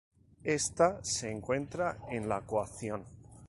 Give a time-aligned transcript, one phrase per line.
[0.45, 3.05] Esta se encuentra en la coacción.